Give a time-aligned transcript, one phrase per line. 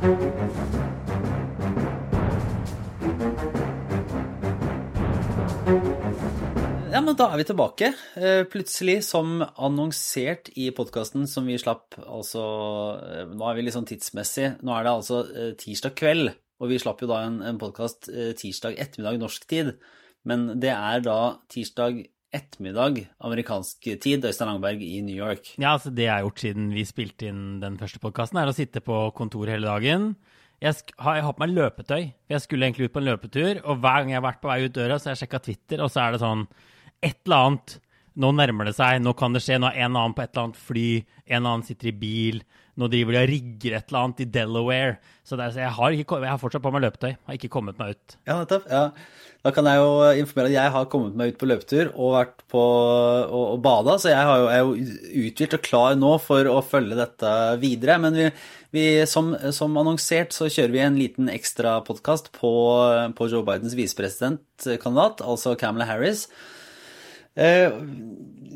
[0.00, 0.06] Ja,
[7.04, 7.90] men da er vi tilbake.
[8.16, 12.44] Eh, plutselig, som annonsert i podkasten som vi slapp altså
[12.96, 14.54] eh, Nå er vi litt sånn tidsmessig.
[14.64, 16.32] Nå er det altså eh, tirsdag kveld,
[16.64, 18.08] og vi slapp jo da en, en podkast
[18.40, 19.74] tirsdag ettermiddag norsk tid.
[20.24, 21.20] Men det er da
[21.52, 25.52] tirsdag ettermiddag amerikansk tid, Øystein Langberg i New York.
[25.58, 28.54] Ja, altså det jeg har gjort siden vi spilte inn den første podkasten, er å
[28.56, 30.12] sitte på kontoret hele dagen.
[30.60, 32.02] Jeg har, jeg har på meg løpetøy.
[32.30, 34.58] Jeg skulle egentlig ut på en løpetur, og hver gang jeg har vært på vei
[34.66, 36.44] ut døra, så har jeg sjekka Twitter, og så er det sånn
[37.00, 37.76] et eller annet.
[38.18, 39.60] Nå nærmer det seg, nå kan det skje.
[39.62, 40.88] Nå er en annen på et eller annet fly,
[41.30, 42.42] en annen sitter i bil.
[42.80, 44.98] Nå driver de og rigger et eller annet i Delaware.
[45.22, 47.10] Så, er, så jeg, har ikke, jeg, har fortsatt på meg løpetøy.
[47.26, 48.14] Har ikke kommet meg ut.
[48.26, 48.70] Ja, nettopp.
[48.70, 48.84] Ja.
[49.40, 52.42] Da kan jeg jo informere at jeg har kommet meg ut på løpetur og vært
[52.52, 54.74] på og, og bada, så jeg jo, er jo
[55.22, 57.96] uthvilt og klar nå for å følge dette videre.
[58.04, 58.28] Men vi,
[58.76, 62.52] vi, som, som, annonsert så kjører vi en liten ekstrapodkast på,
[63.16, 66.26] på Joe Bidens visepresidentkandidat, altså Camela Harris.
[67.40, 67.72] Eh,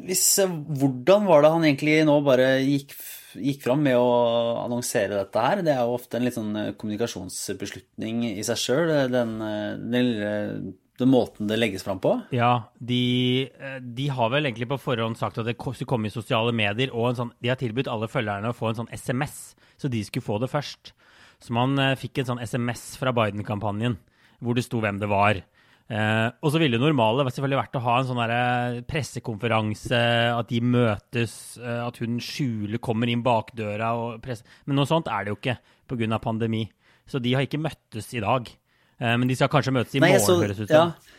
[0.04, 2.92] hvis, eh, hvordan var det han egentlig nå bare gikk,
[3.40, 4.08] gikk fram med å
[4.64, 5.62] annonsere dette her?
[5.64, 9.38] Det er jo ofte en litt sånn eh, kommunikasjonsbeslutning i seg sjøl, den,
[9.88, 10.10] den,
[11.00, 12.12] den, måten det legges fram på?
[12.36, 13.48] Ja, de,
[13.80, 17.16] de, har vel egentlig på forhånd sagt at det skulle komme i sosiale medier, og
[17.16, 20.38] sånn, de har tilbudt alle følgerne å få en sånn SMS, så de skulle få
[20.44, 20.92] det først.
[21.42, 23.96] Så man fikk en sånn SMS fra Biden-kampanjen
[24.44, 25.40] hvor det sto hvem det var.
[25.84, 30.00] Eh, og så ville det normale selvfølgelig vært å ha en sånn pressekonferanse,
[30.32, 33.92] at de møtes, eh, at hun skjuler, kommer inn bakdøra
[34.64, 35.58] Men noe sånt er det jo ikke
[35.90, 36.18] pga.
[36.18, 36.64] pandemi.
[37.06, 38.48] Så de har ikke møttes i dag.
[39.00, 40.94] Eh, men de skal kanskje møtes i Nei, morgen, høres ut som.
[40.94, 41.13] Ja.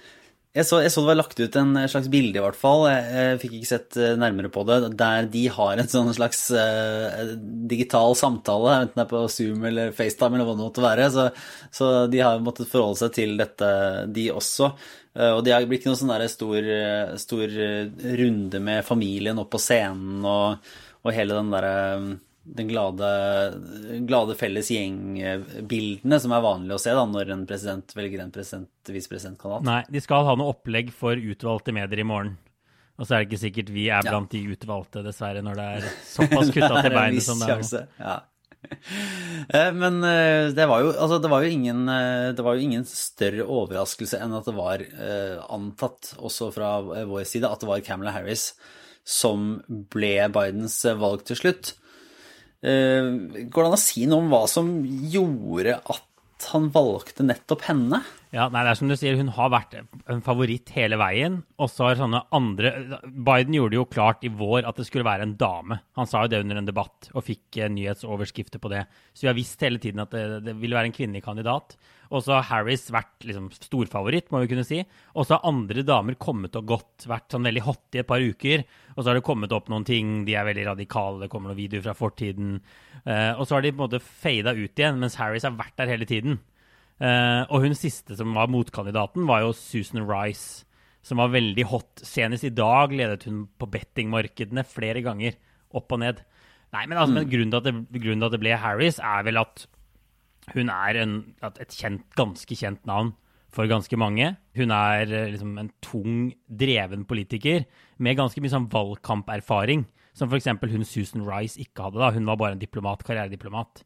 [0.56, 2.86] Jeg så, jeg så, det var lagt ut en slags bilde, i hvert fall.
[2.88, 4.78] Jeg, jeg, fikk ikke sett eh, nærmere på det.
[4.96, 7.34] Der de har en sånn slags uh,
[7.68, 11.10] digital samtale, enten det er på Zoom eller FaceTime eller hva det måtte være.
[11.12, 11.26] Så,
[11.76, 13.68] så, de har måttet forholde seg til dette,
[14.16, 14.72] de også.
[15.12, 16.72] Uh, og det blir ikke noen sånn stor,
[17.20, 17.60] stor,
[18.24, 20.72] runde med familien opp på scenen og,
[21.04, 21.76] og hele den derre
[22.46, 23.08] den glade,
[24.06, 29.66] glade felles gjengbildene som er vanlig å se da, når en president velger en president-visepresidentkandidat.
[29.66, 32.36] Nei, de skal ha noe opplegg for utvalgte medier i morgen.
[32.96, 34.38] Og så er det ikke sikkert vi er blant ja.
[34.38, 37.92] de utvalgte, dessverre, når det er såpass kutta til beinet som det er.
[38.00, 38.22] Ja.
[39.46, 42.64] Eh, men eh, det var, jo, altså det, var jo ingen, eh, det var jo
[42.66, 44.82] ingen større overraskelse enn at det var
[45.54, 48.48] antatt, også fra vår side, at det var Camelot Harris
[49.06, 49.60] som
[49.94, 51.76] ble Bidens valg til slutt.
[52.66, 56.04] Eh, går det an å si noe om hva som gjorde at
[56.52, 58.02] han valgte nettopp henne?
[58.36, 61.40] Ja, nei, det er som du sier, Hun har vært en favoritt hele veien.
[61.62, 62.74] Og så har sånne andre
[63.06, 65.80] Biden gjorde det jo klart i vår at det skulle være en dame.
[65.96, 68.84] Han sa jo det under en debatt og fikk nyhetsoverskrifter på det.
[69.14, 71.78] Så vi har visst hele tiden at det, det ville være en kvinnelig kandidat.
[72.14, 74.82] Og så har Harris vært liksom storfavoritt, må vi kunne si.
[75.16, 78.24] Og så har andre damer kommet og gått, vært sånn veldig hot i et par
[78.24, 78.66] uker.
[78.96, 81.62] Og så har det kommet opp noen ting, de er veldig radikale, det kommer noen
[81.62, 82.60] videoer fra fortiden.
[83.06, 85.76] Uh, og så har de på en måte fada ut igjen, mens Harris har vært
[85.82, 86.40] der hele tiden.
[87.02, 90.64] Uh, og hun siste som var motkandidaten, var jo Susan Rice,
[91.06, 92.06] som var veldig hot.
[92.06, 95.38] Senest i dag ledet hun på bettingmarkedene flere ganger,
[95.76, 96.22] opp og ned.
[96.76, 97.20] Nei, men, altså, mm.
[97.20, 99.66] men grunnen, til det, grunnen, til at det, ble Harris, er vel at
[100.54, 101.14] hun er en,
[101.48, 103.14] et kjent, ganske kjent navn
[103.56, 104.34] for ganske mange.
[104.58, 107.66] Hun er eh, liksom en tung, dreven politiker
[108.04, 109.86] med ganske mye sånn valgkamperfaring,
[110.16, 110.52] som f.eks.
[110.72, 112.02] hun Susan Rice ikke hadde.
[112.02, 112.12] da.
[112.16, 113.86] Hun var bare en diplomat, karrierediplomat.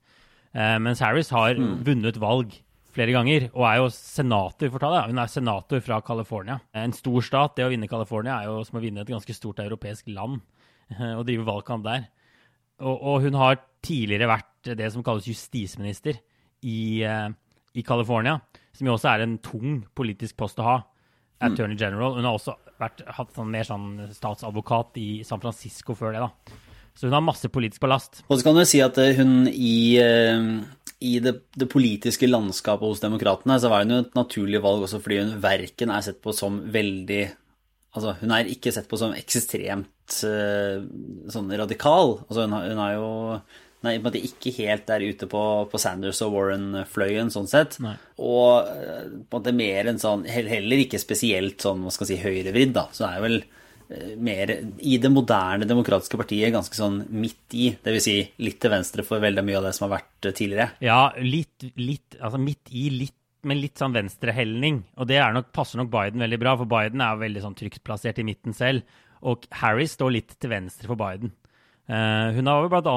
[0.56, 1.80] Eh, mens Harris har mm.
[1.88, 2.58] vunnet valg
[2.90, 5.04] flere ganger, og er jo senator for det.
[5.12, 6.58] Hun er senator fra California.
[6.74, 7.56] En stor stat.
[7.58, 10.42] Det å vinne California er jo som å vinne et ganske stort europeisk land.
[11.20, 12.08] og drive valgkamp der.
[12.82, 16.18] Og, og hun har tidligere vært det som kalles justisminister
[16.66, 17.30] i, uh,
[17.74, 18.40] i California,
[18.76, 20.80] som jo også er en tung politisk post å ha.
[21.40, 21.80] Attorney mm.
[21.80, 22.18] General.
[22.18, 26.26] Hun har også vært, hatt sånn, mer sånn statsadvokat i San Francisco før det.
[26.26, 26.58] da.
[27.00, 28.24] Så hun har masse politisk ballast.
[28.28, 30.60] Og så kan du si at eh, hun i, uh,
[31.00, 35.00] i det, det, politiske landskapet hos demokratene, så var hun jo et naturlig valg også
[35.04, 37.28] fordi hun verken er sett på som veldig
[37.90, 42.20] Altså, hun er ikke sett på som ekstremt sånn radikal.
[42.28, 43.08] Altså, hun, har, hun er jo
[43.86, 45.42] Nei, ikke helt der ute på,
[45.72, 47.78] på Sanders og Warren-fløyen, sånn sett.
[47.84, 47.94] Nei.
[48.20, 52.20] Og eh, på en måte mer en sånn Heller ikke spesielt sånn, hva skal si,
[52.20, 52.90] høyrevridd, da.
[52.96, 54.52] Så er vel eh, mer
[54.84, 57.72] i det moderne demokratiske partiet ganske sånn midt i.
[57.86, 58.10] Dvs.
[58.10, 60.74] Si litt til venstre for veldig mye av det som har vært eh, tidligere.
[60.84, 63.16] Ja, litt, litt altså midt i, litt
[63.48, 64.84] med litt sånn venstrehelning.
[65.00, 68.20] Og det nok, passer nok Biden veldig bra, for Biden er veldig sånn trygt plassert
[68.20, 68.84] i midten selv.
[69.24, 71.32] Og Harris står litt til venstre for Biden.
[71.90, 72.92] Uh, hun har jo bl.a.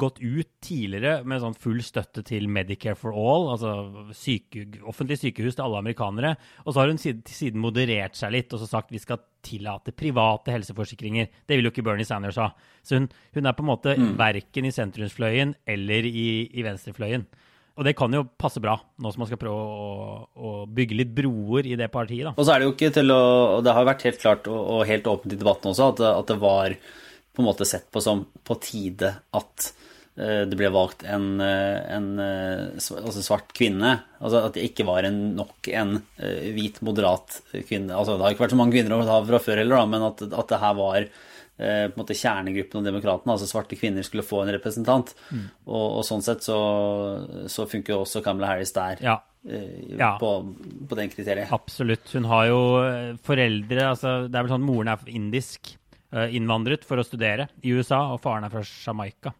[0.00, 5.58] gått ut tidligere med sånn full støtte til Medicare for all, altså syke, offentlig sykehus
[5.58, 6.30] til alle amerikanere.
[6.64, 9.92] Og så har hun siden, siden moderert seg litt og så sagt vi skal tillate
[9.92, 11.28] private helseforsikringer.
[11.44, 12.48] Det vil jo ikke Bernie Sanders ha.
[12.80, 14.14] Så hun, hun er på en måte mm.
[14.16, 17.28] verken i sentrumsfløyen eller i, i venstrefløyen.
[17.74, 21.12] Og det kan jo passe bra, nå som man skal prøve å, å bygge litt
[21.12, 22.28] broer i det partiet.
[22.28, 22.36] da.
[22.38, 23.22] Og så er det jo ikke til å
[23.66, 26.40] det har vært helt klart og, og helt åpent i debatten også at, at det
[26.40, 26.76] var
[27.34, 29.66] på en måte sett på som på tide at
[30.16, 33.96] eh, det ble valgt en, eh, en eh, altså svart kvinne.
[34.20, 35.98] Altså at det ikke var en, nok en
[36.54, 37.94] hvit, moderat kvinne.
[37.94, 40.52] Altså det har ikke vært så mange kvinner fra før heller, da, men at, at
[40.54, 41.12] det her var
[41.54, 45.12] på en måte kjernegruppen av demokratene, altså svarte kvinner, skulle få en representant.
[45.28, 45.44] Mm.
[45.68, 46.56] Og, og, sånn sett så,
[47.46, 48.98] så funker jo også Camilla Harris der.
[49.04, 49.20] Ja.
[49.94, 50.16] Ja.
[50.18, 50.40] På,
[50.88, 51.52] på, den kriteriet.
[51.54, 52.08] Absolutt.
[52.16, 52.60] Hun har jo
[53.26, 55.74] foreldre altså Det er vel sånn moren er indisk.
[56.14, 59.32] Eh, innvandret for å studere i USA, og faren er fra Jamaica.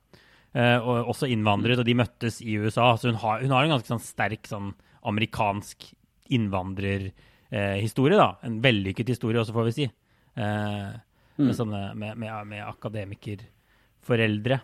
[0.55, 2.89] Eh, og også innvandret, og de møttes i USA.
[2.99, 4.73] Så hun har, hun har en ganske sånn sterk sånn
[5.07, 5.87] amerikansk
[6.35, 8.19] innvandrerhistorie.
[8.19, 8.33] da.
[8.43, 9.91] En vellykket historie også, får vi si.
[10.35, 11.47] Mm.
[11.47, 14.59] med, sånne, med, med, med akademikerforeldre.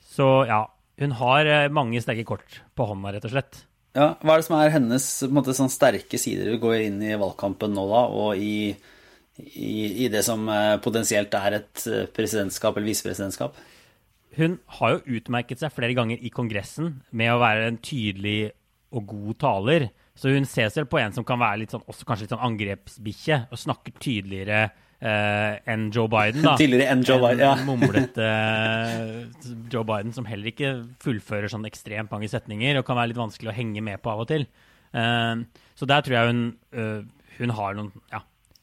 [0.00, 0.62] Så ja,
[1.02, 3.66] hun har mange sterke kort på hånda, rett og slett.
[3.96, 6.52] Ja, Hva er det som er hennes måte, sånn sterke sider?
[6.54, 8.72] Vi går inn i valgkampen nå, da, og i
[9.42, 13.58] i, i det som eh, potensielt er et eh, presidentskap eller visepresidentskap?
[14.36, 18.52] Hun har jo utmerket seg flere ganger i Kongressen med å være en tydelig
[18.96, 19.88] og god taler.
[20.16, 22.44] Så hun ser vel på en som kan være litt sånn, også kanskje litt sånn
[22.46, 26.44] angrepsbikkje, og snakker tydeligere eh, enn Joe Biden.
[26.44, 26.54] da.
[26.60, 27.52] Tydeligere enn Joe Biden, ja.
[27.56, 30.72] En mumlete eh, Joe Biden som heller ikke
[31.04, 34.24] fullfører sånn ekstremt mange setninger, og kan være litt vanskelig å henge med på av
[34.24, 34.48] og til.
[34.96, 35.44] Eh,
[35.76, 36.46] så der tror jeg hun,
[36.76, 38.22] uh, hun har noen ja,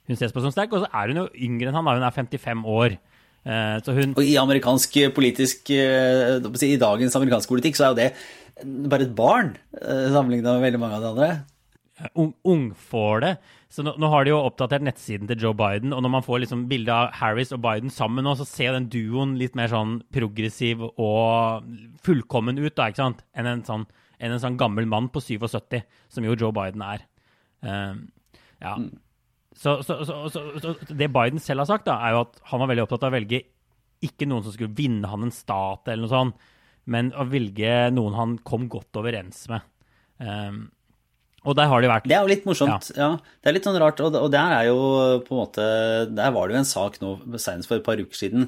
[0.09, 0.73] hun ses på som sterk.
[0.75, 1.97] Og så er hun jo yngre enn han, da.
[1.97, 2.97] Hun er 55 år.
[3.43, 4.13] Eh, hun...
[4.15, 8.13] Og i amerikansk politisk eh, I dagens amerikanske politikk så er jo det
[8.87, 9.49] bare et barn
[9.81, 11.31] eh, sammenlignet med veldig mange av de andre.
[12.19, 13.35] Ung, ungfåle.
[13.73, 16.43] Så nå, nå, har de jo oppdatert nettsiden til Joe Biden, og når man får
[16.43, 19.95] liksom bilde av Harris og Biden sammen nå, så ser den duoen litt mer sånn
[20.13, 21.65] progressiv og
[22.05, 23.23] fullkommen ut da, ikke sant?
[23.33, 23.87] enn en sånn,
[24.21, 25.81] enn en sånn gammel mann på 77,
[26.13, 27.07] som jo Joe Biden er.
[27.65, 28.05] Um,
[28.61, 28.75] ja.
[28.77, 28.91] Mm.
[29.63, 32.83] Så, så, så, det Biden selv har sagt, da, er jo at han var veldig
[32.83, 33.43] opptatt av å velge
[34.03, 36.49] ikke noen som skulle vinne han en stat, eller noe sånt,
[36.91, 39.63] men å velge noen han kom godt overens med.
[40.19, 40.65] Um,
[41.43, 42.91] og der har det vært Det er jo litt morsomt.
[42.95, 43.07] Ja.
[43.07, 43.39] ja.
[43.39, 43.99] Det er litt sånn rart.
[44.03, 44.77] Og, der er jo
[45.25, 45.65] på en måte
[46.15, 48.47] Der var det jo en sak nå senest for et par uker siden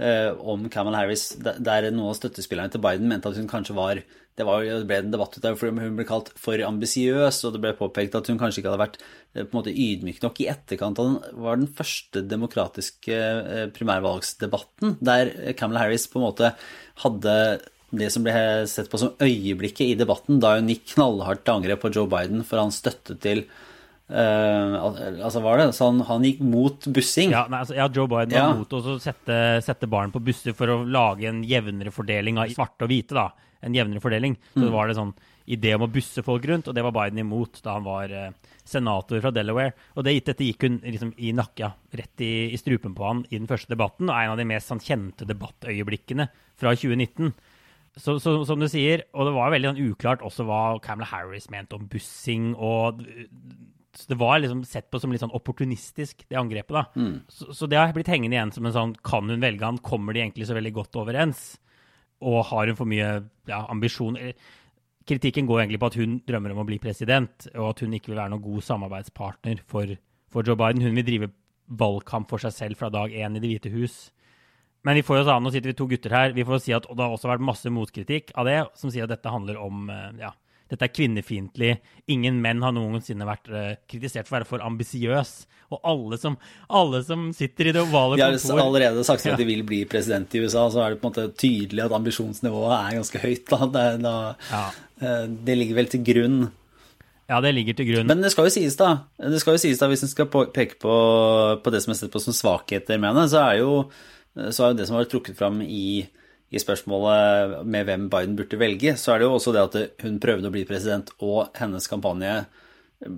[0.00, 4.00] om Camal Harris, der noen av støttespillerne til Biden mente at hun kanskje var
[4.38, 7.54] det, var, det ble en debatt ut av fordi hun ble kalt for ambisiøs, og
[7.54, 10.40] det ble påpekt at hun kanskje ikke hadde vært eh, på en måte ydmyk nok
[10.40, 16.26] i etterkant av den var den første demokratiske eh, primærvalgsdebatten, der Camelot Harris på en
[16.30, 16.54] måte
[17.04, 17.36] hadde
[17.92, 18.32] det som ble
[18.72, 22.40] sett på som øyeblikket i debatten, da hun gikk knallhardt til angrep på Joe Biden
[22.48, 23.44] for hans støtte til
[24.12, 24.74] Uh,
[25.24, 27.30] altså var det sånn Han gikk mot bussing.
[27.32, 28.58] Ja, nei, altså, ja Joe Biden var ja.
[28.58, 32.84] mot å sette, sette, barn på busser for å lage en jevnere fordeling av svarte
[32.84, 33.16] og hvite.
[33.16, 33.30] da
[33.62, 34.36] en jevnere fordeling.
[34.52, 34.64] Så mm.
[34.66, 35.12] det var det sånn
[35.52, 38.58] idé om å busse folk rundt, og det var Biden imot da han var uh,
[38.68, 39.74] senator fra Delaware.
[39.96, 43.38] Og det, dette gikk hun liksom i nakka, rett i, i, strupen på han i
[43.38, 46.28] den første debatten, og en av de mest sånn, kjente debattøyeblikkene
[46.58, 47.32] fra 2019.
[47.92, 51.50] Så, så, som du sier, og det var veldig sånn, uklart også hva Camelot Harris
[51.52, 53.02] mente om bussing og
[53.96, 56.72] så det var liksom sett på som litt sånn opportunistisk, det angrepet.
[56.72, 56.84] da.
[56.96, 57.18] Mm.
[57.28, 59.80] Så, så, det har blitt hengende igjen som en sånn Kan hun velge han?
[59.84, 61.52] Kommer de egentlig så veldig godt overens?
[62.22, 63.10] og har hun for mye
[63.50, 64.18] ja, ambisjon
[65.02, 68.12] Kritikken går egentlig på at hun drømmer om å bli president, og at hun ikke
[68.12, 69.90] vil være noen god samarbeidspartner for,
[70.30, 70.84] for Joe Biden.
[70.86, 71.28] Hun vil drive
[71.66, 73.96] valgkamp for seg selv fra dag én i Det hvite hus.
[74.86, 77.02] Men vi får jo, nå sitter vi to gutter her, vi får si at det
[77.02, 80.30] har også vært masse motkritikk av det, som sier at dette handler om eh, ja,
[80.72, 81.72] dette er kvinnefiendtlig.
[82.12, 85.32] Ingen menn har noensinne vært uh, kritisert for å være for ambisiøs.
[85.72, 86.38] Og alle som,
[86.72, 89.82] alle som, sitter i det ovale kontor De har allerede sagt at de vil bli
[89.88, 93.44] president i USA, så er det på en måte tydelig at ambisjonsnivået er ganske høyt.
[93.52, 93.68] Da.
[93.76, 94.16] Det, da,
[94.48, 94.64] ja.
[95.04, 96.40] uh, det ligger vel til grunn.
[97.30, 98.08] Ja, det ligger til grunn.
[98.08, 100.80] Men det skal jo sies, da, det skal jo sies da hvis en skal peke
[100.80, 100.96] på,
[101.62, 103.76] på, det som er sett på som svakheter med henne, så er jo,
[104.48, 106.02] så er jo det som har vært trukket fram i
[106.52, 110.20] i spørsmålet med hvem Biden burde velge, så er det jo også det at hun
[110.20, 113.16] prøvde å bli president, og hennes kampanje eh,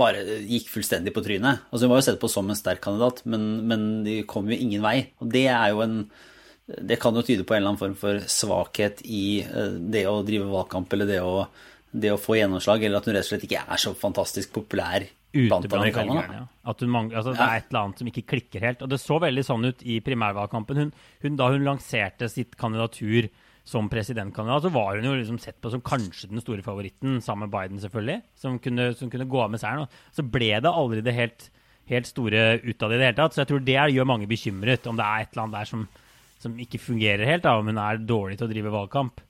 [0.00, 1.66] bare gikk fullstendig på trynet.
[1.68, 4.56] Altså Hun var jo sett på som en sterk kandidat, men, men de kom jo
[4.56, 4.96] ingen vei.
[5.20, 6.04] Og det er jo en
[6.62, 10.22] Det kan jo tyde på en eller annen form for svakhet i eh, det å
[10.24, 11.44] drive valgkamp, eller det å,
[11.92, 15.04] det å få gjennomslag, eller at hun rett og slett ikke er så fantastisk populær
[15.32, 16.42] ute blant velgerne.
[16.68, 18.82] At hun mangler, altså, Det er et eller annet som ikke klikker helt.
[18.84, 20.82] Og det så veldig sånn ut i primærvalgkampen.
[20.82, 20.92] Hun,
[21.24, 23.30] hun, da hun lanserte sitt kandidatur
[23.64, 27.46] som presidentkandidat, så var hun jo liksom sett på som kanskje den store favoritten, sammen
[27.46, 29.90] med Biden selvfølgelig, som kunne, som kunne gå av med seieren.
[30.14, 31.48] Så ble det aldri det helt,
[31.90, 33.36] helt store ut av det i det hele tatt.
[33.36, 35.86] Så jeg tror det gjør mange bekymret, om det er et eller annet der som,
[36.42, 39.22] som ikke fungerer helt, da, om hun er dårlig til å drive valgkamp.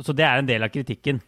[0.00, 1.22] Så det er en del av kritikken.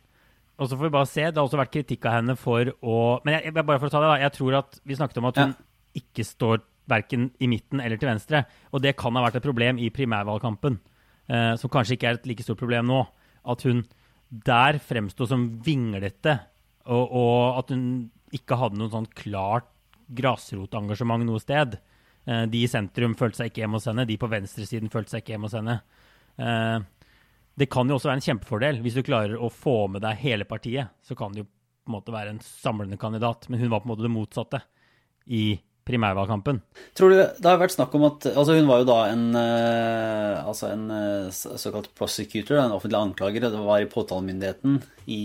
[0.62, 1.24] Og så får vi bare se.
[1.26, 3.94] Det har også vært kritikk av henne for å Men jeg, jeg, bare for å
[3.94, 5.56] ta det da, jeg tror at vi snakket om at hun
[5.98, 8.44] ikke står verken i midten eller til venstre.
[8.72, 10.78] Og det kan ha vært et problem i primærvalgkampen,
[11.28, 13.02] eh, som kanskje ikke er et like stort problem nå.
[13.52, 13.84] At hun
[14.32, 16.38] der fremsto som vinglete,
[16.88, 17.84] og, og at hun
[18.32, 19.68] ikke hadde noe sånn klart
[20.12, 21.76] grasrotengasjement noe sted.
[22.24, 25.24] Eh, de i sentrum følte seg ikke hjemme hos henne, de på venstresiden følte seg
[25.24, 25.78] ikke hjemme hos henne.
[26.38, 27.01] Eh,
[27.58, 28.80] det kan jo også være en kjempefordel.
[28.84, 31.96] Hvis du klarer å få med deg hele partiet, så kan det jo på en
[31.96, 33.48] måte være en samlende kandidat.
[33.50, 34.62] Men hun var på en måte det motsatte
[35.26, 35.44] i
[35.86, 36.60] primærvalgkampen.
[36.94, 40.36] Tror du Det har vært snakk om at altså Hun var jo da en, eh,
[40.46, 43.48] altså en eh, såkalt prosecutor, en offentlig anklager.
[43.50, 45.22] Det var i påtalemyndigheten i,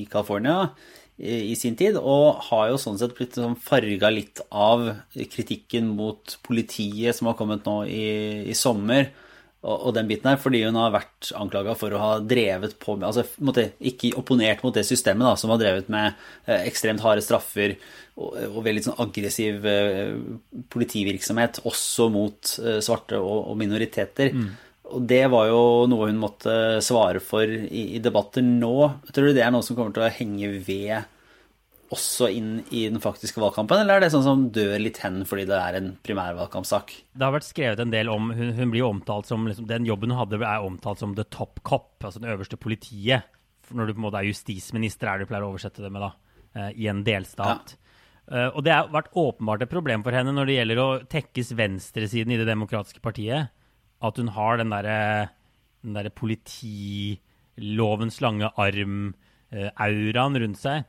[0.00, 0.70] i California
[1.18, 6.36] i, sin tid, og har jo sånn sett blitt sånn farga litt av kritikken mot
[6.46, 8.04] politiet som har kommet nå i,
[8.46, 9.10] i sommer.
[9.66, 13.08] Og, den biten her, fordi hun har vært anklaga for å ha drevet på med
[13.08, 16.12] altså måtte, Ikke opponert mot det systemet da, som har drevet med
[16.46, 17.74] eh, ekstremt harde straffer
[18.14, 20.14] og, og veldig sånn aggressiv eh,
[20.70, 24.30] politivirksomhet, også mot eh, svarte og, og minoriteter.
[24.94, 25.60] Og det var jo
[25.90, 28.76] noe hun måtte svare for i, i debatter nå.
[29.10, 31.17] Tror du det er noe som kommer til å henge ved
[31.94, 35.46] også inn i den faktiske valgkampen, eller er det sånn som dør litt hen fordi
[35.48, 36.86] det er en primærvalgkampsak?
[37.16, 39.88] Det har vært skrevet en del om Hun, hun blir jo omtalt som liksom, Den
[39.88, 43.20] jobben hun hadde, er omtalt som the top cop, altså den øverste politiet.
[43.72, 46.02] Når du på en måte er justisminister, er det du pleier å oversette det med,
[46.04, 46.10] da,
[46.56, 47.66] eh, i en delstat.
[48.28, 51.56] Eh, og det har vært åpenbart et problem for henne når det gjelder å tekkes
[51.56, 53.42] venstresiden i Det demokratiske partiet.
[54.04, 54.98] At hun har den derre
[55.82, 60.84] der politilovens lange arm-auraen rundt seg.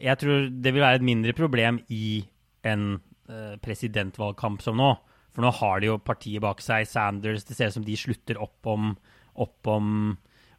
[0.00, 2.24] Jeg tror det vil være et mindre problem i
[2.68, 2.84] en
[3.28, 4.92] eh, presidentvalgkamp som nå.
[5.32, 7.46] For nå har de jo partiet bak seg, Sanders.
[7.48, 8.92] Det ser ut som de slutter opp om,
[9.40, 10.14] opp om,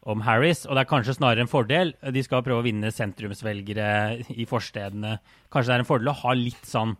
[0.09, 0.65] om Harris.
[0.65, 1.93] Og det er kanskje snarere en fordel.
[2.13, 3.89] De skal prøve å vinne sentrumsvelgere
[4.33, 5.17] i forstedene.
[5.53, 6.97] Kanskje det er en fordel å ha litt sånn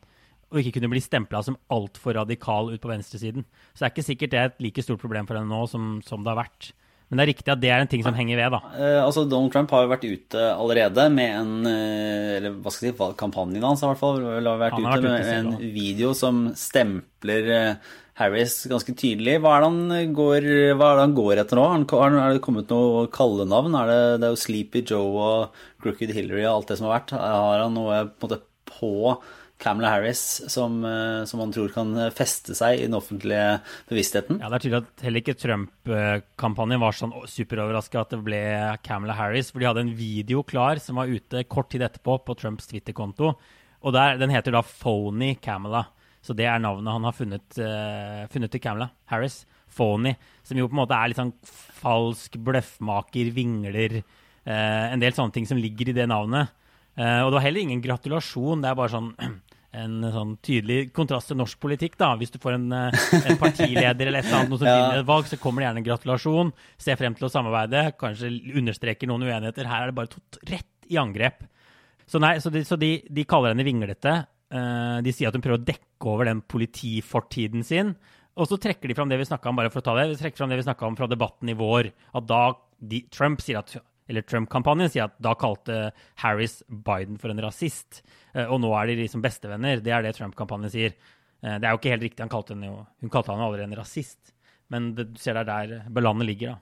[0.54, 3.46] og ikke kunne bli stempla som altfor radikal ut på venstresiden.
[3.74, 5.96] Så det er ikke sikkert det er et like stort problem for henne nå som,
[6.06, 6.70] som det har vært.
[7.14, 8.60] Men det er riktig at det er en ting som henger ved, da.
[8.74, 12.90] Eh, altså Donald Trump har jo vært ute allerede med en eh, Eller hva skal
[12.90, 14.18] jeg si, kampanjen hans i hvert fall.
[14.24, 15.74] vært ute vært med ute selv, en da.
[15.76, 19.38] video som stempler eh, Harris ganske tydelig.
[19.44, 21.68] Hva er det han går, det han går etter nå?
[21.94, 23.78] Er det kommet noe kallenavn?
[23.78, 26.98] Er det, det er jo Sleepy Joe og Crooked Hillary og alt det som har
[26.98, 27.14] vært.
[27.14, 28.42] Har han noe på, en måte,
[28.74, 29.22] på
[29.64, 34.42] Camela Harris som, eh, som man tror kan feste seg i den offentlige bevisstheten?
[34.42, 38.44] Ja, Det er tydelig at heller ikke Trump-kampanjen var sånn superoverraska at det ble
[38.84, 39.52] Camela Harris.
[39.52, 43.36] For de hadde en video klar som var ute kort tid etterpå på Trumps Twitter-konto.
[43.84, 45.88] Og der, Den heter da Phony Camela.
[46.24, 49.46] Så det er navnet han har funnet, uh, funnet til Camela Harris.
[49.74, 50.16] Phony.
[50.44, 54.04] Som jo på en måte er litt sånn falsk bløffmaker, vingler.
[54.48, 56.50] uh, en del sånne ting som ligger i det navnet.
[56.98, 58.62] Eh, og det var heller ingen gratulasjon.
[58.64, 59.12] Det er bare sånn
[59.84, 61.96] en sånn tydelig kontrast til norsk politikk.
[61.98, 62.12] da.
[62.20, 64.76] Hvis du får en, eh, en partileder eller et eller annet noe som Ja.
[64.78, 66.54] vinner et valg, så kommer det gjerne en gratulasjon.
[66.78, 67.88] Se frem til å samarbeide.
[67.98, 69.70] Kanskje understreker noen uenigheter.
[69.70, 71.46] Her er det bare tot rett i angrep.
[72.06, 74.18] Så nei, så de, så de, de kaller henne vinglete.
[74.54, 77.96] Eh, de sier at hun prøver å dekke over den politifortiden sin.
[78.38, 80.20] Og så trekker de fram det vi snakka om bare for å ta det, vi
[80.20, 81.92] trekker fram det vi om fra debatten i vår.
[82.18, 82.44] At da
[82.82, 83.76] de, Trump sier at
[84.10, 85.78] eller Trump-kampanjen sier at da kalte
[86.24, 88.02] Harris Biden for en rasist.
[88.34, 89.84] Eh, og nå er de liksom bestevenner.
[89.84, 90.98] Det er det Trump-kampanjen sier.
[91.44, 92.24] Eh, det er jo ikke helt riktig.
[92.26, 94.34] Han kalte henne jo, hun kalte han jo allerede en rasist.
[94.74, 96.62] Men det, du ser det er der belandet ligger, da.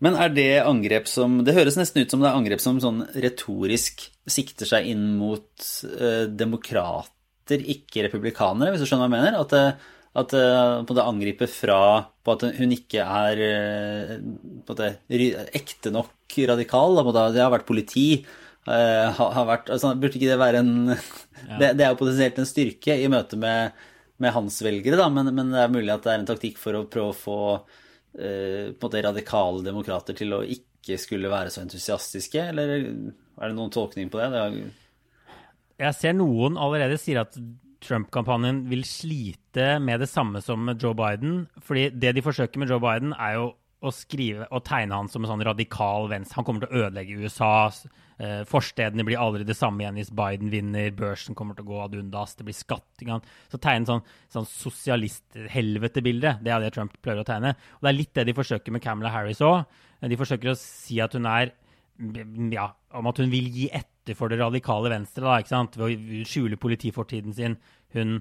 [0.00, 3.02] Men er det angrep som Det høres nesten ut som det er angrep som sånn
[3.20, 9.40] retorisk sikter seg inn mot eh, demokrater, ikke republikanere, hvis du skjønner hva jeg mener?
[9.42, 9.64] At det,
[10.10, 11.82] at det på en måte angriper fra
[12.26, 14.16] på at hun ikke er eh,
[14.66, 14.90] på det,
[15.54, 16.98] ekte nok radikal.
[17.14, 18.24] Da, det har vært politi.
[18.68, 20.90] Uh, har, har vært, altså, burde ikke det være en
[21.60, 23.72] det, det er jo potensielt en styrke i møte med,
[24.20, 26.76] med hans velgere, da, men, men det er mulig at det er en taktikk for
[26.76, 32.44] å prøve å få uh, måte radikale demokrater til å ikke skulle være så entusiastiske,
[32.52, 32.84] eller er
[33.48, 34.28] det noen tolkning på det?
[34.36, 34.60] det er,
[35.86, 37.40] Jeg ser noen allerede sier at
[37.80, 41.48] Trump-kampanjen vil slite med det samme som Joe Biden.
[41.60, 45.24] fordi det de forsøker med Joe Biden, er jo å skrive og tegne han som
[45.24, 46.36] en sånn radikal venstre.
[46.36, 47.70] Han kommer til å ødelegge USA.
[48.20, 50.90] Eh, forstedene blir aldri det samme igjen hvis Biden vinner.
[50.96, 52.36] Børsen kommer til å gå ad undas.
[52.36, 53.14] Det blir skatting.
[53.48, 56.36] Så tegne sånn, sånn sosialist-helvete-bilde.
[56.44, 57.54] Det er det Trump prøver å tegne.
[57.78, 59.64] Og det er litt det de forsøker med Camela Harris òg.
[60.04, 61.54] De forsøker å si at hun er
[62.52, 65.76] ja, om at hun vil gi etter for det radikale venstre da, ikke sant?
[65.78, 67.56] ved å skjule politifortiden sin.
[67.94, 68.20] Hun,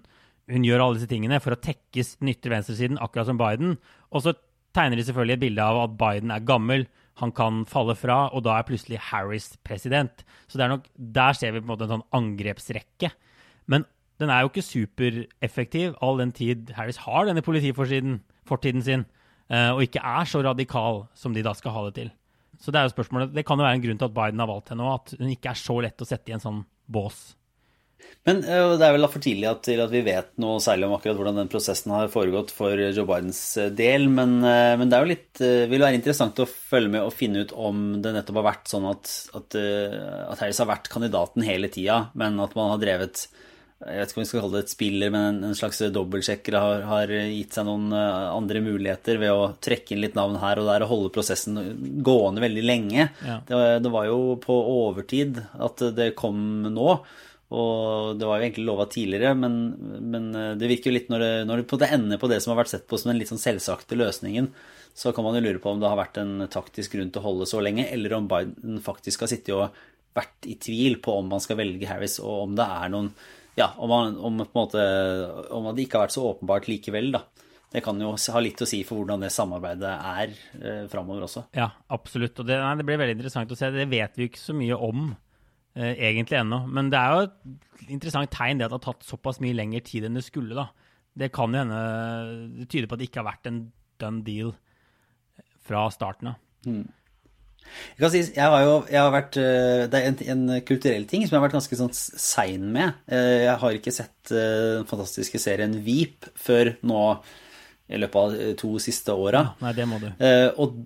[0.52, 3.78] hun gjør alle disse tingene for å tekkes den ytre venstresiden, akkurat som Biden.
[4.14, 4.36] Og så
[4.76, 6.88] tegner de selvfølgelig et bilde av at Biden er gammel,
[7.20, 10.24] han kan falle fra, og da er plutselig Harris president.
[10.48, 13.12] Så nok, der ser vi på en måte en sånn angrepsrekke.
[13.68, 13.84] Men
[14.20, 19.06] den er jo ikke supereffektiv all den tid Harris har denne politifortiden fortiden sin,
[19.50, 22.10] eh, og ikke er så radikal som de da skal ha det til.
[22.60, 24.50] Så det er jo spørsmålet, det kan jo være en grunn til at Biden har
[24.50, 27.20] valgt henne òg, at hun ikke er så lett å sette i en sånn bås.
[28.28, 31.18] Men uh, det er vel for tidlig at, at vi vet noe særlig om akkurat
[31.20, 34.08] hvordan den prosessen har foregått for Joe Bidens eh, del.
[34.12, 38.16] Men, men det litt, vil være interessant å følge med og finne ut om det
[38.16, 42.56] nettopp har vært sånn at, at, at Harris har vært kandidaten hele tida, men at
[42.60, 43.28] man har drevet
[43.80, 46.82] jeg vet ikke om vi skal kalle det et spiller, men en, slags dobbeltsjekker har,
[46.90, 50.84] har, gitt seg noen andre muligheter ved å trekke inn litt navn her og der
[50.84, 51.56] og holde prosessen
[52.04, 53.08] gående veldig lenge.
[53.24, 53.40] Ja.
[53.48, 56.92] Det, det, var jo på overtid at det kom nå.
[57.50, 59.54] Og det var jo egentlig lova tidligere, men,
[60.06, 62.60] men, eh, det virker jo litt når det, når det ender på det som har
[62.62, 64.52] vært sett på som den litt sånn selvsagte løsningen,
[64.94, 67.26] så kan man jo lure på om det har vært en taktisk grunn til å
[67.26, 69.74] holde så lenge, eller om Biden faktisk har sittet og
[70.14, 73.10] vært i tvil på om man skal velge Harris, og om det er noen
[73.60, 74.82] Ja, om, man, om, måte,
[75.56, 77.26] om det ikke har vært så åpenbart likevel, da.
[77.70, 81.44] Det kan jo ha litt å si for hvordan det samarbeidet er eh, framover også.
[81.54, 82.40] Ja, absolutt.
[82.42, 83.70] Og det, nei, det blir veldig interessant å se.
[83.76, 85.04] Det vet vi jo ikke så mye om
[85.78, 86.64] eh, egentlig ennå.
[86.66, 89.84] Men det er jo et interessant tegn det at det har tatt såpass mye lengre
[89.86, 90.58] tid enn det skulle.
[90.58, 90.66] da.
[91.20, 91.84] Det kan jo hende
[92.58, 93.62] Det tyder på at det ikke har vært en
[94.02, 94.56] done deal
[95.70, 96.42] fra starten av.
[96.66, 96.88] Mm.
[97.96, 101.08] Jeg kan si, jeg har jo jeg har vært, eh, Det er en, en, kulturell
[101.10, 103.02] ting som jeg har vært ganske sånn sein med.
[103.12, 107.04] Eh, jeg har ikke sett eh, den fantastiske serien Veep før nå
[107.90, 109.50] i løpet av to siste åra.
[109.64, 110.10] Nei, det må du.
[110.62, 110.80] Og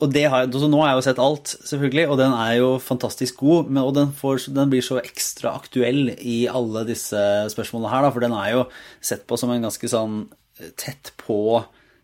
[0.00, 3.66] og har, nå har jeg jo sett alt, selvfølgelig, og den er jo fantastisk god.
[3.68, 7.20] Men, og den, får, den, blir så ekstra aktuell i alle disse
[7.52, 8.62] spørsmålene her, da, for den er jo
[9.04, 10.22] sett på som en ganske sånn
[10.80, 11.60] tett på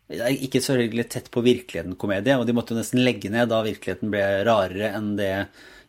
[0.06, 4.22] Ikke selvfølgelig tett på virkeligheten-komedie, og de måtte jo nesten legge ned da virkeligheten ble
[4.46, 5.32] rarere enn det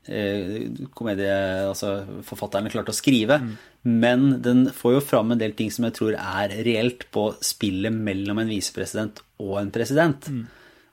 [0.09, 0.63] eh,
[0.97, 1.35] komedie,
[1.67, 3.37] altså forfatterne klarte å skrive.
[3.43, 3.51] Mm.
[4.01, 7.93] Men den får jo fram en del ting som jeg tror er reelt på spillet
[7.93, 10.31] mellom en visepresident og en president.
[10.33, 10.45] Mm.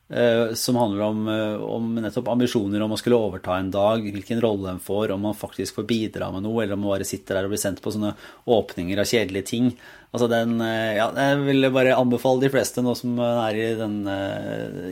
[0.08, 4.40] Eh, som handler om, eh, om, nettopp ambisjoner om å skulle overta en dag, hvilken
[4.40, 7.34] rolle en får, om man faktisk får bidra med noe, eller om man bare sitter
[7.34, 8.12] der og blir sendt på sånne
[8.44, 9.72] åpninger av kjedelige ting.
[10.14, 13.96] Altså den, eh, ja, jeg vil bare anbefale de fleste nå som er i den,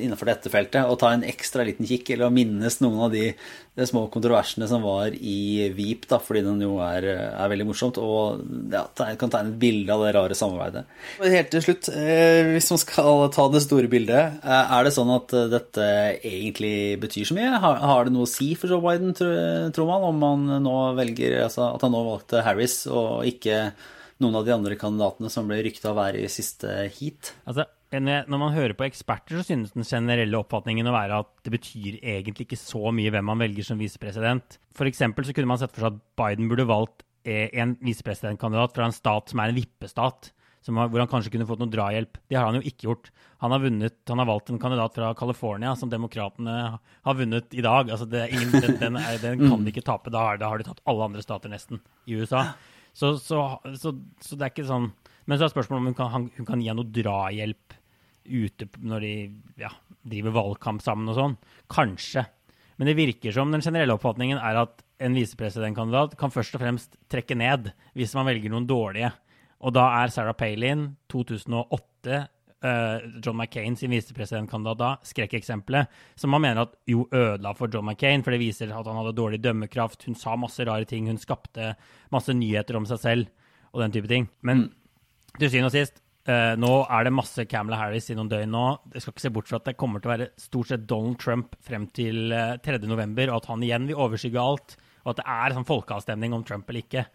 [0.03, 3.29] innenfor dette feltet, å ta en ekstra liten kikk, eller å minnes noen av de,
[3.79, 8.01] de små kontroversene som var i Vip, da, fordi den jo er, er veldig morsomt,
[8.03, 8.43] og
[8.75, 10.85] ja, kan tegne et bilde av det rare samarbeidet.
[11.23, 11.93] Helt til slutt,
[12.51, 17.39] hvis man skal ta det store bildet, er det sånn at dette egentlig betyr så
[17.39, 17.55] mye?
[17.63, 21.45] Har, har det noe å si for Joe Biden, tror man, om han nå velger,
[21.47, 23.69] altså at han nå valgte Harris og ikke
[24.23, 27.35] noen av de andre kandidatene som ble rykta å være i siste heat?
[27.45, 31.53] Altså, når man hører på eksperter, så synes den generelle oppfatningen å være at det
[31.53, 34.57] betyr egentlig ikke så mye hvem man velger som visepresident.
[34.77, 38.73] For eksempel så kunne man sett for seg at Biden burde valgt eh, en visepresidentkandidat
[38.79, 40.33] fra en stat som er en vippestat,
[40.63, 42.21] hvor han kanskje kunne fått noe drahjelp.
[42.31, 43.11] Det har han jo ikke gjort.
[43.43, 47.65] Han har, vunnet, han har valgt en kandidat fra California som demokratene har vunnet i
[47.67, 47.91] dag.
[47.91, 50.13] Altså ingen, den, den, den, kan de ikke tape.
[50.15, 52.53] Da har, da har de tatt alle andre stater nesten i USA.
[52.93, 53.45] Så, så,
[53.81, 54.91] så, så, det er ikke sånn
[55.25, 57.79] Men så er spørsmålet om hun kan, hun kan gi noe drahjelp
[58.23, 59.15] ute når de
[59.59, 59.71] ja,
[60.07, 61.33] driver valgkamp sammen og sånn.
[61.73, 62.23] Kanskje.
[62.79, 66.95] Men det virker som den generelle oppfatningen er at en visepresidentkandidat kan først og fremst
[67.11, 69.11] trekke ned hvis man velger noen dårlige.
[69.63, 72.29] Og da er Sarah Palin, 2008, uh,
[72.63, 78.23] John McCain sin visepresidentkandidat da, skrekkeksempelet, som man mener at jo ødela for John McCain,
[78.23, 80.07] for det viser at han hadde dårlig dømmekraft.
[80.07, 81.73] Hun sa masse rare ting, hun skapte
[82.15, 83.33] masse nyheter om seg selv
[83.73, 84.29] og den type ting.
[84.47, 84.71] Men mm.
[85.39, 88.65] til syvende og sist, uh, nå er det masse Camela Harris i noen døgn nå.
[88.95, 91.19] Jeg skal ikke se bort fra at det kommer til å være stort sett Donald
[91.23, 95.27] Trump frem til eh, 3.11., og at han igjen vil overskygge alt, og at det
[95.35, 97.07] er sånn folkeavstemning om Trump eller ikke.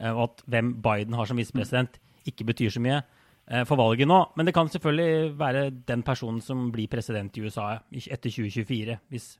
[0.00, 3.04] Uh, og at hvem Biden har som visepresident, ikke betyr så mye.
[3.46, 4.20] Eh, for valget nå.
[4.36, 9.36] Men det kan selvfølgelig være den personen som blir president i USA etter 2024, hvis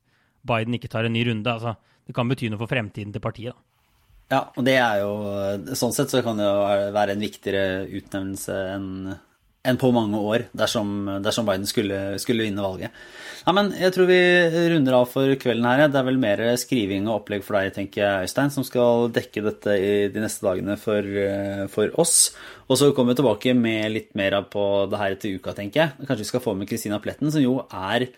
[0.46, 1.50] Biden ikke tar en ny runde.
[1.52, 1.74] Altså,
[2.06, 3.54] det kan bety noe for fremtiden til partiet.
[3.54, 3.62] da.
[4.26, 6.62] Ja, og det er jo Sånn sett så kan det jo
[6.94, 8.88] være en viktigere utnevnelse enn
[9.66, 10.92] enn på mange år dersom,
[11.24, 12.94] dersom Biden skulle, skulle, vinne valget.
[13.46, 14.18] Ja, men jeg tror vi
[14.72, 15.84] runder av for kvelden her.
[15.90, 19.44] Det er vel mer skriving og opplegg for deg, tenker jeg, Øystein, som skal dekke
[19.46, 21.10] dette i de neste dagene for,
[21.72, 22.16] for oss.
[22.66, 26.06] Og så kommer vi tilbake med litt mer på det her etter uka, tenker jeg.
[26.06, 28.08] Kanskje vi skal få med Christina Pletten, som jo er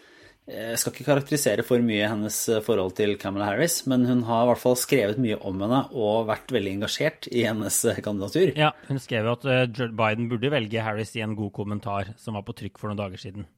[0.49, 4.47] jeg skal ikke karakterisere for mye hennes eh, forhold til Camilla Harris, men hun har
[4.47, 8.55] i hvert fall skrevet mye om henne og vært veldig engasjert i hennes eh, kandidatur.
[8.57, 9.67] Ja, hun skrev jo at eh,
[10.01, 13.21] Biden burde velge Harris i en god kommentar som var på trykk for noen dager
[13.21, 13.49] siden.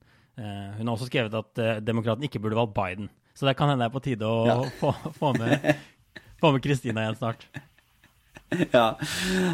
[0.40, 3.10] Hun har også skrevet at demokraten ikke burde valgt Biden.
[3.36, 4.54] Så det kan hende det er på tide å ja.
[4.78, 7.44] få, få med Kristina igjen snart.
[8.74, 8.96] Ja.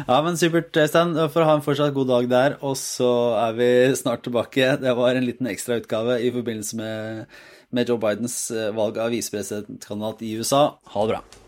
[0.07, 1.15] ja, men supert, Øystein.
[1.31, 2.57] For å ha en fortsatt god dag der.
[2.65, 4.75] Og så er vi snart tilbake.
[4.81, 10.25] Det var en liten ekstrautgave i forbindelse med, med Joe Bidens eh, valg av visepresidentkandidat
[10.25, 10.63] i USA.
[10.93, 11.46] Ha det bra.